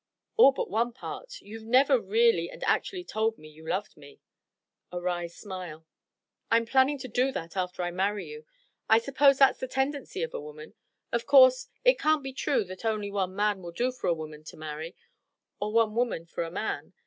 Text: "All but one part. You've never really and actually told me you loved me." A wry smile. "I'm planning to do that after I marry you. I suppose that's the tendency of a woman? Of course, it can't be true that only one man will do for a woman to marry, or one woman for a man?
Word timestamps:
"All 0.35 0.51
but 0.51 0.67
one 0.67 0.93
part. 0.93 1.39
You've 1.41 1.61
never 1.67 1.99
really 2.01 2.49
and 2.49 2.63
actually 2.63 3.03
told 3.03 3.37
me 3.37 3.49
you 3.49 3.67
loved 3.69 3.95
me." 3.95 4.19
A 4.91 4.99
wry 4.99 5.27
smile. 5.27 5.85
"I'm 6.49 6.65
planning 6.65 6.97
to 7.01 7.07
do 7.07 7.31
that 7.33 7.55
after 7.55 7.83
I 7.83 7.91
marry 7.91 8.25
you. 8.27 8.47
I 8.89 8.97
suppose 8.97 9.37
that's 9.37 9.59
the 9.59 9.67
tendency 9.67 10.23
of 10.23 10.33
a 10.33 10.41
woman? 10.41 10.73
Of 11.11 11.27
course, 11.27 11.67
it 11.85 11.99
can't 11.99 12.23
be 12.23 12.33
true 12.33 12.63
that 12.63 12.83
only 12.83 13.11
one 13.11 13.35
man 13.35 13.61
will 13.61 13.73
do 13.73 13.91
for 13.91 14.07
a 14.07 14.13
woman 14.15 14.43
to 14.45 14.57
marry, 14.57 14.95
or 15.59 15.71
one 15.71 15.93
woman 15.93 16.25
for 16.25 16.43
a 16.43 16.49
man? 16.49 16.93